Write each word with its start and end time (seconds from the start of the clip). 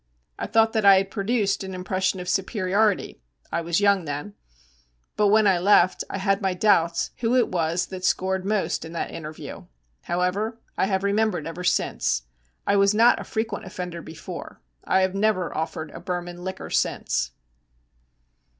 I 0.39 0.47
thought 0.47 0.73
that 0.73 0.83
I 0.83 0.95
had 0.95 1.11
produced 1.11 1.63
an 1.63 1.75
impression 1.75 2.19
of 2.19 2.27
superiority 2.27 3.21
I 3.51 3.61
was 3.61 3.79
young 3.79 4.05
then 4.05 4.33
but 5.15 5.27
when 5.27 5.45
I 5.45 5.59
left 5.59 6.03
I 6.09 6.17
had 6.17 6.41
my 6.41 6.55
doubts 6.55 7.11
who 7.17 7.35
it 7.35 7.49
was 7.49 7.85
that 7.85 8.03
scored 8.03 8.43
most 8.43 8.83
in 8.83 8.93
that 8.93 9.11
interview. 9.11 9.67
However, 10.05 10.59
I 10.75 10.87
have 10.87 11.03
remembered 11.03 11.45
ever 11.45 11.63
since. 11.63 12.23
I 12.65 12.77
was 12.77 12.95
not 12.95 13.19
a 13.19 13.23
frequent 13.23 13.65
offender 13.65 14.01
before 14.01 14.59
I 14.83 15.01
have 15.01 15.13
never 15.13 15.55
offered 15.55 15.91
a 15.91 15.99
Burman 15.99 16.43
liquor 16.43 16.71
since. 16.71 17.29